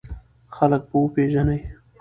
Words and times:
خلک 0.55 0.81
به 0.91 0.97
وپېژنې! 1.03 1.59